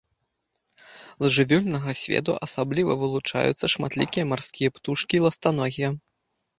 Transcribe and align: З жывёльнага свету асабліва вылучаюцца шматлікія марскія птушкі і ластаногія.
З 1.25 1.31
жывёльнага 1.35 1.91
свету 2.01 2.31
асабліва 2.49 2.91
вылучаюцца 3.05 3.65
шматлікія 3.77 4.27
марскія 4.35 4.69
птушкі 4.81 5.15
і 5.23 5.27
ластаногія. 5.29 5.89